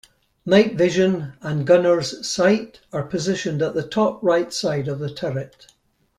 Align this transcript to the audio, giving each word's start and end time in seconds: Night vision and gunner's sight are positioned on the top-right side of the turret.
Night 0.47 0.73
vision 0.73 1.33
and 1.43 1.67
gunner's 1.67 2.27
sight 2.27 2.79
are 2.91 3.03
positioned 3.03 3.61
on 3.61 3.75
the 3.75 3.83
top-right 3.87 4.51
side 4.51 4.87
of 4.87 4.97
the 4.97 5.11
turret. 5.13 5.67